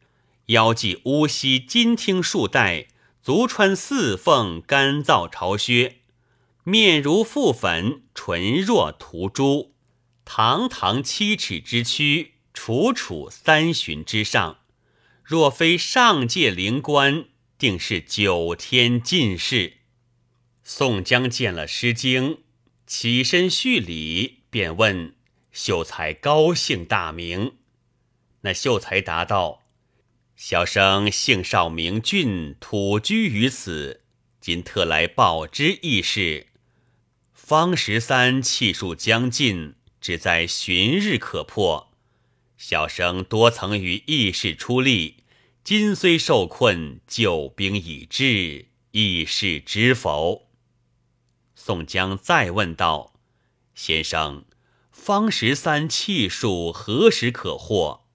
[0.47, 2.89] 腰系乌犀金听束带。
[3.23, 5.99] 足穿四凤干燥朝靴，
[6.65, 9.77] 面如覆粉，唇若涂朱，
[10.25, 14.59] 堂堂七尺之躯，楚楚三旬之上。
[15.33, 17.25] 若非上界灵官，
[17.57, 19.79] 定是九天进士。
[20.63, 22.35] 宋江见了《诗经》，
[22.87, 25.15] 起身叙礼，便问
[25.51, 27.55] 秀才高姓大名。
[28.43, 29.63] 那秀才答道。
[30.37, 34.03] 小生姓邵名俊，土居于此，
[34.39, 36.49] 今特来报知一事。
[37.33, 41.91] 方十三气数将尽，只在旬日可破。
[42.59, 45.22] 小生多曾与义士出力，
[45.65, 50.49] 今虽受困，救兵已至，亦是知否？
[51.55, 53.15] 宋江再问道
[53.73, 54.45] ：“先生，
[54.91, 58.07] 方十三气数何时可获？”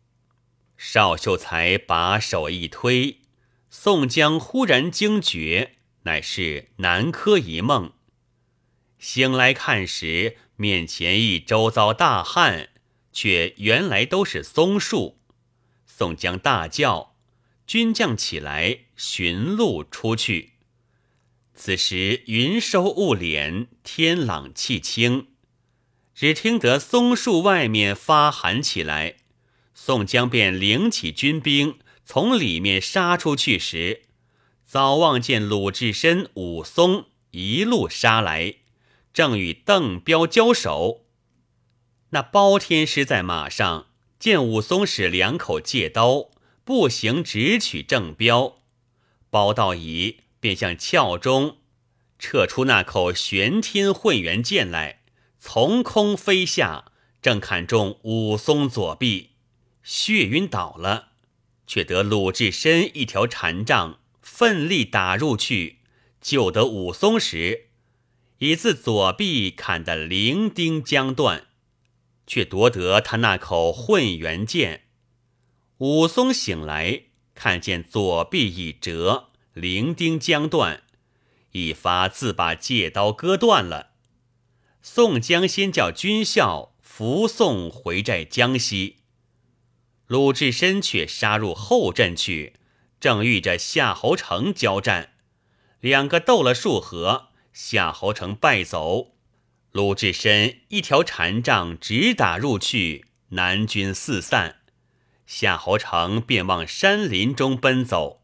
[0.76, 3.22] 邵秀才把手一推，
[3.70, 7.94] 宋江忽然惊觉，乃是南柯一梦。
[9.00, 12.72] 醒来看时，面前一周遭大汉，
[13.14, 15.22] 却原来都是松树。
[15.86, 17.16] 宋江大叫，
[17.68, 20.54] 军将起来寻路出去。
[21.54, 25.28] 此时云收雾敛，天朗气清，
[26.16, 29.18] 只听得松树外面发喊起来。
[29.74, 34.04] 宋江便领起军兵，从里面杀出去时，
[34.66, 38.56] 早望见鲁智深、武松一路杀来，
[39.14, 41.06] 正与邓彪交手。
[42.12, 46.30] 那包天师在马上见武松使两口借刀，
[46.68, 48.58] 步行直取正标。
[49.30, 51.60] 包道乙便向鞘中
[52.20, 55.00] 撤出那口玄天混元剑来，
[55.40, 59.30] 从空飞下，正砍中武松左臂，
[59.82, 61.14] 血晕倒了。
[61.66, 65.78] 却得鲁智深一条禅杖，奋力打入去，
[66.20, 67.68] 救得武松时，
[68.40, 71.48] 已自左臂砍得零丁将断，
[72.26, 74.87] 却夺得他那口混元剑。
[75.80, 77.04] 武松醒来，
[77.36, 80.82] 看见左臂已折，零丁将断，
[81.52, 83.92] 一发自把借刀割断了。
[84.82, 88.98] 宋江先叫军校扶送回寨江西。
[90.08, 92.54] 鲁智深却杀入后阵去，
[93.00, 95.14] 正遇着夏侯成交战，
[95.80, 99.14] 两个斗了数合，夏侯成败走，
[99.72, 104.57] 鲁智深一条禅杖直打入去，南军四散，
[105.28, 108.22] 夏侯成便往山林中奔走，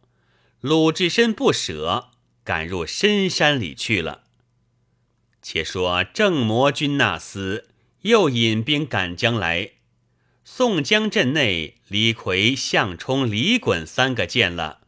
[0.62, 2.10] 鲁智深不舍，
[2.46, 4.24] 赶入深山里去了。
[5.42, 7.66] 且说郑魔君那厮
[8.04, 9.72] 又引兵赶将来。
[10.46, 14.80] 宋江阵内，李逵、项冲、李衮三个见了，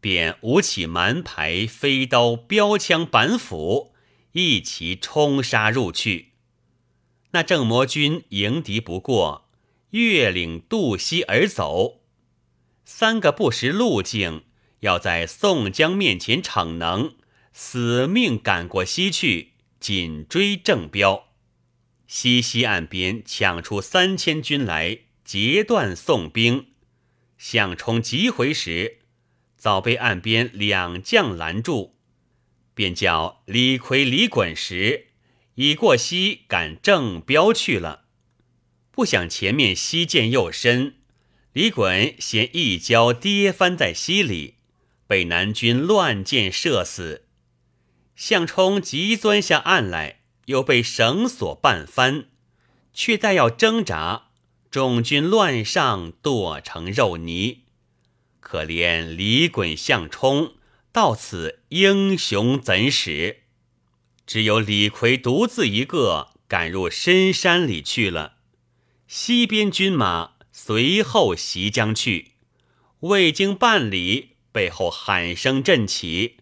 [0.00, 3.94] 便舞起蛮牌、飞刀、标枪、板斧，
[4.32, 6.32] 一齐冲杀入去。
[7.30, 9.48] 那郑魔君迎敌不过，
[9.92, 12.02] 越岭渡溪而走。
[12.84, 14.44] 三个不识路径，
[14.80, 17.14] 要在宋江面前逞能，
[17.52, 21.28] 死命赶过溪去，紧追郑彪。
[22.06, 26.66] 西溪岸边抢出三千军来，截断宋兵。
[27.38, 28.98] 项冲急回时，
[29.56, 31.96] 早被岸边两将拦住，
[32.74, 35.08] 便叫李逵、李衮时
[35.54, 38.01] 已过溪赶郑彪去了。
[38.92, 40.94] 不想前面溪涧又深，
[41.52, 44.54] 李衮先一跤跌翻在溪里，
[45.06, 47.26] 被南军乱箭射死。
[48.14, 50.20] 项冲急钻下岸来。
[50.46, 52.24] 又被绳索绊翻，
[52.92, 54.30] 却待要挣扎，
[54.72, 57.60] 众军乱上，剁成肉泥。
[58.40, 60.56] 可怜李衮、项冲
[60.90, 63.42] 到此，英雄怎使？
[64.26, 68.38] 只有李逵独自一个赶入深山里去了。
[69.14, 72.30] 西边军马随后袭将去，
[73.00, 76.38] 未经半里，背后喊声震起，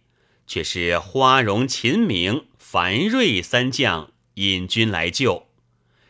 [0.47, 2.45] 却是花荣、秦明。
[2.57, 5.49] 樊瑞三将引军来救，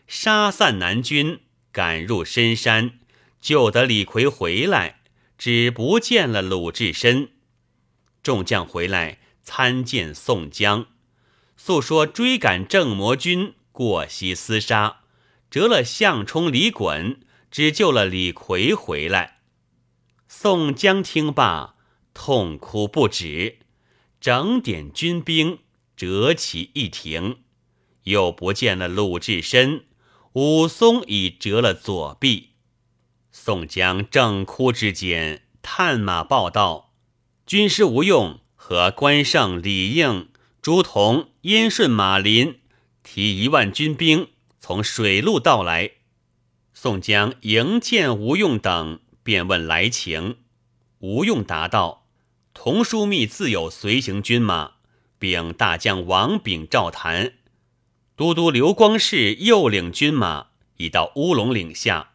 [0.06, 1.40] 杀散南军，
[1.72, 3.00] 赶入深山，
[3.42, 5.02] 救得李逵回来，
[5.40, 7.32] 只不见了鲁智深。
[8.22, 10.86] 众将回来参见宋江，
[11.58, 15.01] 诉说追赶郑魔军过溪厮杀，
[15.52, 17.18] 折了项冲、李衮，
[17.52, 19.42] 只救了李逵回来。
[20.28, 21.76] 宋江听罢，
[22.16, 23.60] 痛哭不止，
[24.20, 25.60] 整点军兵。
[25.98, 27.44] 折起一停，
[28.06, 29.84] 又不见了鲁智深，
[30.34, 32.54] 武松已折了左臂。
[33.32, 36.96] 宋江正哭之间，探马报道：
[37.46, 42.62] 军师吴用和关胜、李应、朱仝、燕顺、马林
[43.04, 44.30] 提一万军兵
[44.72, 45.92] 从水路到来。
[46.74, 50.38] 宋江迎见吴用等，便问来情。
[51.00, 52.08] 吴用答道
[52.56, 54.76] ：“童枢密自有随行军马。”
[55.20, 57.34] 并大将王炳、赵谭，
[58.16, 62.14] 都督刘光世又领军马已到乌龙岭下，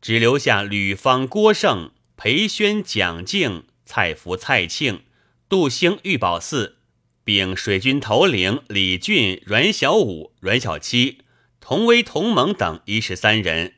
[0.00, 5.02] 只留下吕方、郭盛、裴宣、蒋敬、蔡福、蔡庆、
[5.50, 6.78] 杜兴、玉宝四，
[7.22, 11.18] 并水军头领李俊、阮小五、阮小七、
[11.64, 13.74] 同威、同盟等一十三人，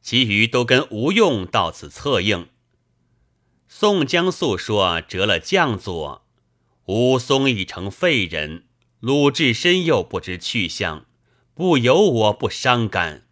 [0.00, 2.48] 其余都跟吴用到此策应。
[3.68, 6.26] 宋江诉说折了将佐。
[6.86, 8.64] 武松已成废人，
[9.00, 11.04] 鲁智深又不知去向，
[11.52, 13.26] 不由我不伤感。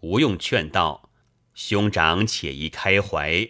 [0.00, 1.10] 吴用劝道
[1.54, 3.48] ：“兄长且宜开怀，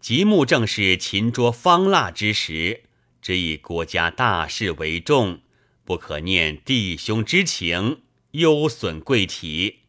[0.00, 2.84] 即木正是擒捉方腊之时，
[3.20, 5.42] 只以国家大事为重，
[5.84, 8.00] 不可念弟兄之情，
[8.32, 9.80] 忧损贵体。”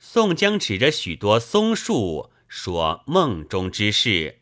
[0.00, 4.40] 宋江指着许多松树说：“梦中之事，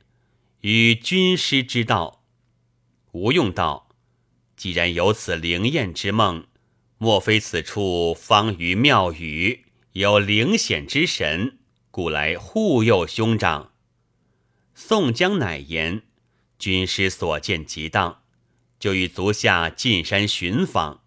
[0.61, 2.23] 与军师之道。”
[3.13, 3.89] 吴用道
[4.57, 6.47] ：“既然有此灵验之梦，
[6.99, 11.59] 莫非此处方于庙宇有灵显之神，
[11.91, 13.73] 故来护佑兄长？”
[14.75, 16.03] 宋江乃言
[16.59, 18.23] ：“军师所见极当，
[18.79, 21.06] 就与足下进山寻访。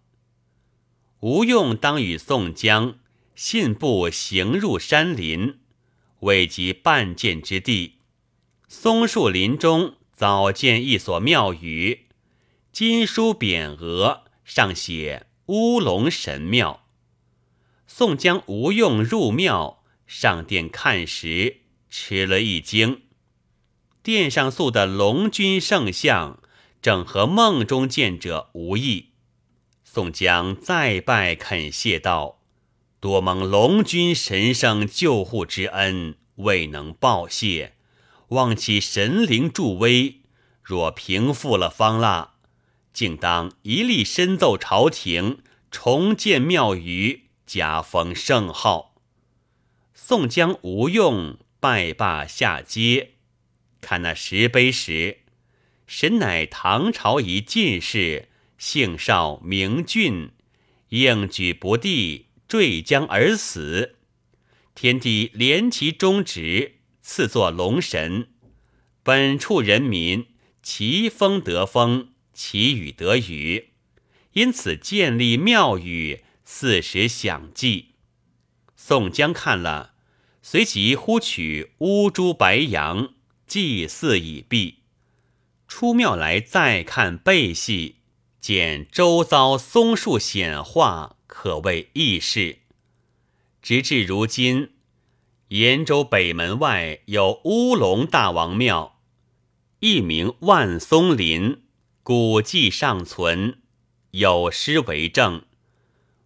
[1.20, 2.98] 吴用当与宋江
[3.34, 5.58] 信步行入山林，
[6.20, 7.96] 未及半箭之地，
[8.68, 12.06] 松树林中早见一所庙宇，
[12.72, 16.86] 金书匾额，上写“乌龙神庙”。
[17.86, 21.58] 宋江、吴用入庙上殿看时，
[21.90, 23.02] 吃了一惊，
[24.02, 26.42] 殿上塑的龙君圣像，
[26.80, 29.09] 正和梦中见者无异。
[29.92, 32.38] 宋江再拜恳谢道
[33.02, 37.72] ：“多蒙龙君神圣救护之恩，未能报谢，
[38.28, 40.20] 望其神灵助威。
[40.62, 42.34] 若平复了方腊，
[42.92, 45.38] 竟当一力深奏朝廷，
[45.72, 48.94] 重建庙宇，加封圣号。”
[49.92, 53.14] 宋江、吴用拜罢下阶，
[53.80, 55.22] 看那石碑时，
[55.88, 58.28] 神乃唐朝一进士。
[58.60, 60.32] 姓邵名俊，
[60.90, 63.96] 应举不第，坠江而死。
[64.74, 68.28] 天帝怜其忠直，赐作龙神。
[69.02, 70.26] 本处人民
[70.62, 73.70] 其风得风，其雨得雨，
[74.34, 77.94] 因此建立庙宇，四时享祭。
[78.76, 79.94] 宋江看了，
[80.42, 83.14] 随即呼取乌珠白羊，
[83.46, 84.80] 祭祀已毕，
[85.66, 87.96] 出庙来再看背戏。
[88.40, 92.60] 见周遭松树显化，可谓异事。
[93.60, 94.70] 直至如今，
[95.48, 98.98] 延州北门外有乌龙大王庙，
[99.80, 101.62] 一名万松林，
[102.02, 103.58] 古迹尚存，
[104.12, 105.42] 有诗为证：“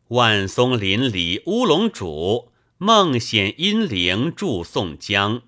[0.08, 5.42] 万松林里乌龙主，梦显阴灵助宋江。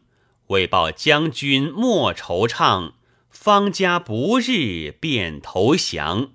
[0.48, 2.92] 为报将军莫惆怅，
[3.30, 6.32] 方家不日便投降。”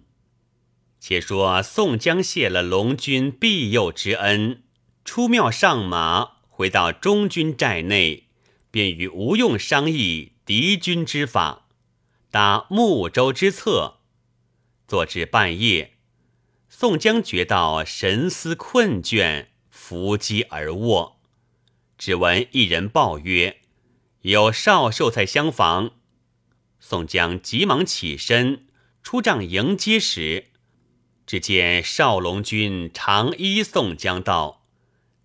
[1.02, 4.62] 且说宋江谢了龙君庇佑之恩，
[5.04, 8.28] 出庙上马，回到中军寨内，
[8.70, 11.66] 便与吴用商议敌军之法，
[12.30, 14.02] 打睦州之策。
[14.88, 15.96] 坐至半夜，
[16.70, 21.20] 宋江觉到神思困倦，伏击而卧。
[21.98, 23.62] 只闻一人报曰
[24.22, 25.94] ：“有少寿才相访。”
[26.80, 28.68] 宋江急忙起身
[29.02, 30.51] 出帐迎接时。
[31.32, 34.66] 只见少龙君长揖宋江道：“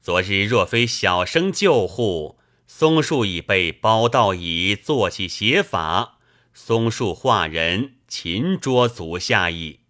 [0.01, 2.39] 昨日若非小生救护，
[2.69, 6.21] 松树已被包道乙做起邪法，
[6.55, 9.81] 松树化人擒捉足下矣。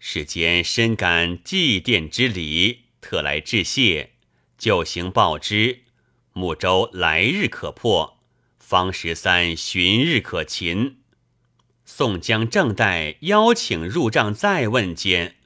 [0.00, 4.14] 世间深感祭奠之礼，特来致谢。
[4.58, 5.82] 就行报之，
[6.32, 8.18] 木州来日可破，
[8.58, 10.96] 方十三旬日可擒。”
[11.90, 15.36] 宋江正待邀请入帐再问间，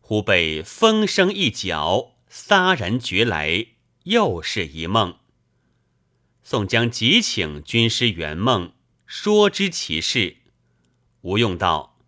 [0.00, 3.66] 忽被风声一角，撒然觉来，
[4.04, 5.18] 又是一梦。
[6.42, 8.72] 宋江急请军师圆梦，
[9.04, 10.38] 说知其事。
[11.20, 11.98] 吴用道：“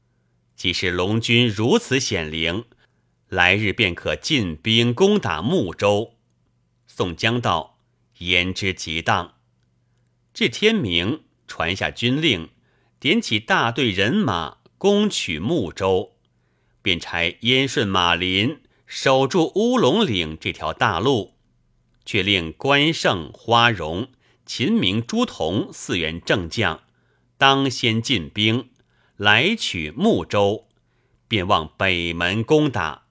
[0.57, 2.65] 既是龙军如此显灵，
[3.29, 6.15] 来日便可进兵攻打睦州。”
[6.89, 7.79] 宋江道
[8.19, 9.35] ：“言之极当。”
[10.33, 12.49] 至天明，传下军令。
[13.03, 16.13] 点起大队人马攻取睦州，
[16.83, 21.35] 便差燕顺、马林守住乌龙岭这条大路，
[22.05, 24.07] 却令关胜、花荣、
[24.47, 26.85] 秦明、朱仝四员正将
[27.37, 28.71] 当先进兵
[29.17, 30.69] 来取睦州，
[31.27, 33.07] 便往北门攻打，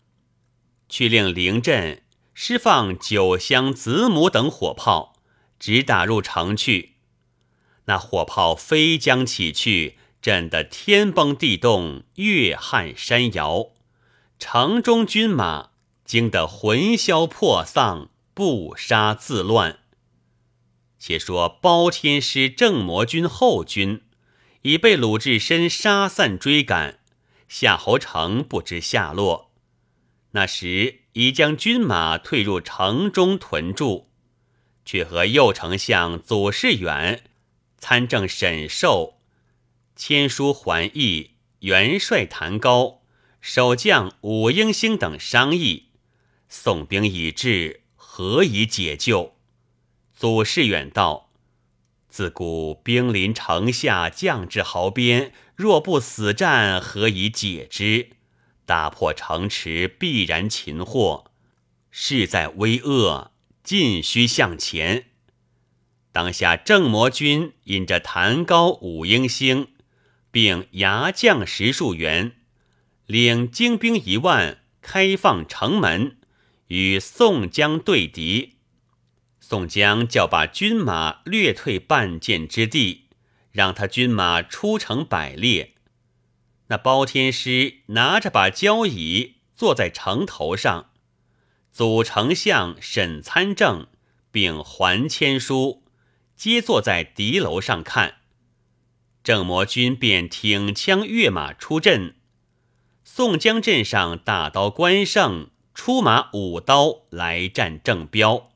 [0.87, 5.17] 却令灵阵释放九香、子母等火炮，
[5.59, 6.90] 直打入城去。
[7.85, 13.71] 那火炮飞将起去，震得天崩地动，月撼山摇。
[14.37, 15.71] 城中军马
[16.05, 19.79] 惊得魂消魄丧，不杀自乱。
[20.99, 24.03] 且说包天师正魔军后军
[24.61, 26.99] 已被鲁智深杀散追赶，
[27.47, 29.51] 夏侯成不知下落。
[30.31, 34.09] 那时已将军马退入城中屯驻，
[34.85, 37.23] 却和右丞相祖士远。
[37.81, 39.17] 参政沈寿
[39.95, 43.01] 签书还义，元帅谭高、
[43.41, 45.89] 守将武英兴等商议，
[46.47, 49.35] 宋兵已至，何以解救？
[50.13, 51.31] 祖士远道：
[52.07, 58.11] 自古兵临城下，将至壕边，若不死战，何以解之？
[58.67, 61.31] 打破城池，必然擒获。
[61.89, 63.31] 势在危厄，
[63.63, 65.10] 尽须向前。
[66.11, 69.69] 当下正魔军引着谭高、武英星，
[70.29, 72.33] 并牙将十数员，
[73.05, 76.17] 领精兵一万，开放城门，
[76.67, 78.57] 与宋江对敌。
[79.39, 83.07] 宋江叫把军马略退半箭之地，
[83.51, 85.73] 让他军马出城摆列。
[86.67, 90.91] 那包天师拿着把交椅，坐在城头上，
[91.71, 93.87] 祖丞相沈参政
[94.31, 95.80] 并还签书，
[96.43, 98.15] 皆坐在敌楼上看。
[99.23, 102.15] 郑魔军便挺枪跃马出阵。
[103.03, 108.49] 宋江阵上大刀关胜出马舞刀来战郑彪，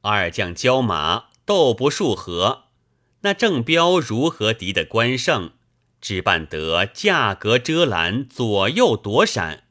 [0.00, 2.64] 二将交马斗不数合，
[3.20, 5.52] 那郑彪如何敌得关胜？
[6.00, 9.62] 只办得架格遮拦，左右躲闪。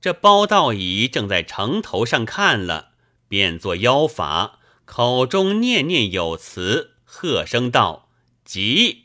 [0.00, 2.92] 这包道乙正在城头上看了，
[3.28, 8.08] 变作妖法，口中念念有词，喝声道
[8.42, 9.04] ：“急！”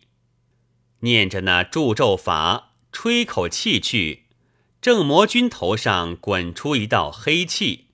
[1.02, 2.70] 念着那祝咒法。
[2.94, 4.26] 吹口气去，
[4.82, 7.86] 正魔君头上滚出一道黑气，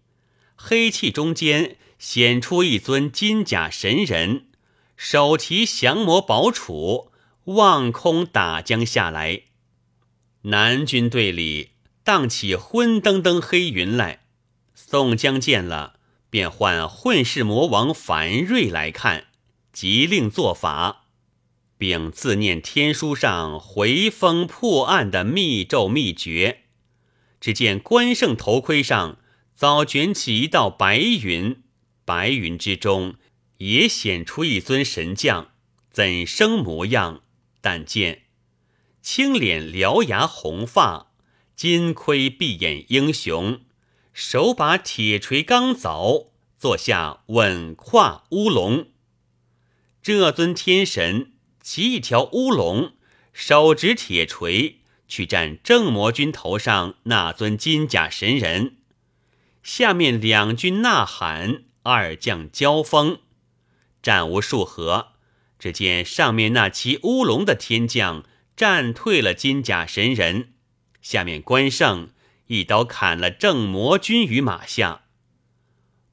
[0.55, 4.47] 黑气中间显出一尊金甲神人，
[4.95, 7.11] 手提降魔宝杵，
[7.43, 9.43] 望空打将下来。
[10.41, 11.73] 南军队里
[12.03, 14.25] 荡起昏登登黑云来，
[14.73, 15.96] 宋江见了，
[16.37, 19.25] 便唤混世魔王樊瑞来看，
[19.73, 21.07] 即令做法。
[21.79, 26.65] 并自念天书上回风破案的密咒秘诀。
[27.41, 29.17] 只见关胜头盔上
[29.55, 31.63] 早卷起一道白云，
[32.05, 33.15] 白云之中
[33.57, 35.49] 也显出一尊神将，
[35.89, 37.23] 怎生模样？
[37.61, 38.25] 但见
[39.01, 41.13] 青脸獠牙红发，
[41.55, 43.61] 金盔碧眼英雄，
[44.19, 48.87] 手把铁锤钢凿，坐下稳跨乌龙。
[50.01, 51.33] 这尊天神。
[51.61, 52.93] 骑一条乌龙，
[53.31, 58.77] 手执铁锤去战正魔军头上那尊金甲神人。
[59.61, 63.19] 下面两军呐喊，二将交锋，
[64.01, 65.09] 战无数合。
[65.59, 68.23] 只见上面那骑乌龙的天将
[68.55, 70.53] 战退了金甲神人，
[71.03, 72.09] 下面关胜
[72.47, 75.03] 一刀砍了郑魔君于马下。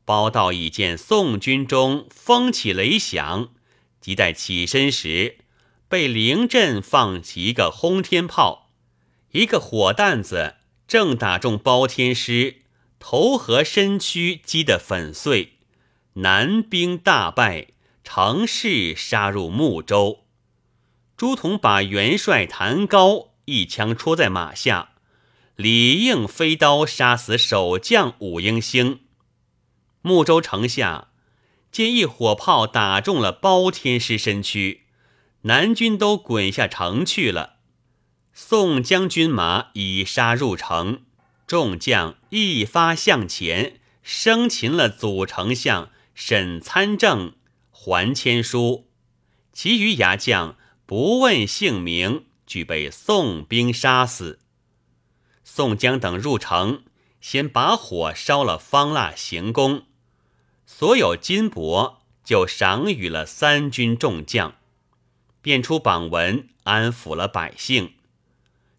[0.04, 3.48] 包道已见宋军中风起雷响，
[4.00, 5.38] 即待起身时。
[5.88, 8.70] 被灵阵放起一个轰天炮，
[9.30, 10.56] 一个火弹子
[10.88, 12.62] 正打中包天师
[12.98, 15.58] 头和身躯，击得粉碎。
[16.14, 17.68] 南兵大败，
[18.02, 20.24] 乘势杀入睦州。
[21.16, 24.93] 朱仝把元帅谭高一枪戳在马下，
[25.56, 29.00] 李应飞刀杀死守将武英星。
[30.02, 31.12] 睦州城下
[31.70, 34.82] 见一火炮打中了包天师身躯。
[35.42, 37.56] 南军都滚下城去了，
[38.32, 41.02] 宋将军马已杀入城，
[41.46, 47.34] 众将一发向前，生擒了祖丞相沈参政、
[47.70, 48.88] 还千书，
[49.52, 54.40] 其余牙将不问姓名，俱被宋兵杀死。
[55.56, 56.82] 宋江等入城，
[57.20, 59.84] 先把火烧了方腊行宫，
[60.66, 64.56] 所有金帛就赏与了三军众将。
[65.40, 67.94] 便出榜文安抚了百姓，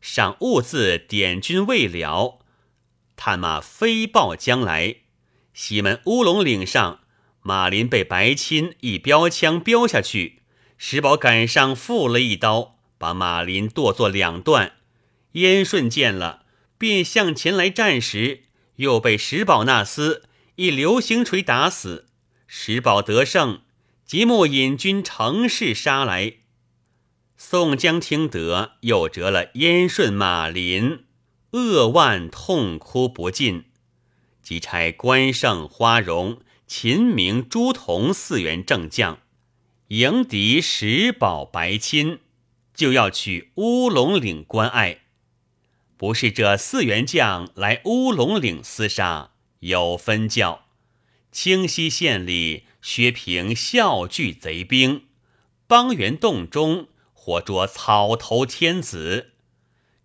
[0.01, 2.39] 赏物字点军未了，
[3.15, 4.97] 探马飞报将来。
[5.53, 6.99] 西门乌龙岭上，
[7.41, 10.41] 马林被白钦一标枪标下去，
[10.77, 14.73] 石宝赶上负了一刀，把马林剁作两段。
[15.31, 16.41] 燕顺见了，
[16.77, 18.43] 便向前来战时，
[18.77, 20.21] 又被石宝那厮
[20.55, 22.07] 一流星锤打死。
[22.47, 23.61] 石宝得胜，
[24.05, 26.33] 即目引军乘势杀来。
[27.37, 31.05] 宋江听得，又折了燕顺、马林，
[31.51, 33.65] 扼腕痛哭不尽。
[34.41, 39.19] 即差关胜、花荣、秦明、朱仝四员正将
[39.87, 42.19] 迎敌石宝、白钦，
[42.73, 45.04] 就要去乌龙岭关隘。
[45.97, 50.65] 不是这四员将来乌龙岭厮杀，有分教。
[51.31, 55.05] 清溪县里薛平笑聚贼兵，
[55.67, 56.87] 邦元洞中。
[57.27, 59.31] 或捉草头天子，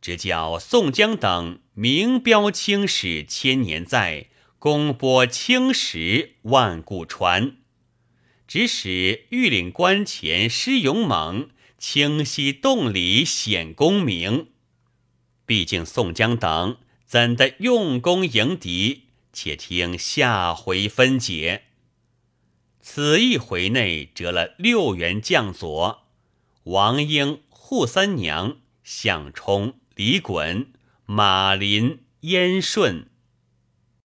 [0.00, 7.58] 只叫宋江等名标青史千年在，功播青史万古传。
[8.48, 14.46] 只使玉岭关前施勇猛，清溪洞里显功名。
[15.50, 19.06] 毕竟宋江等怎的用功迎敌？
[19.32, 21.64] 且听下回分解。
[22.80, 26.04] 此一回内折了六员将佐。
[26.62, 30.68] 王英、扈三娘、项冲、李衮、
[31.04, 33.09] 马林、燕顺。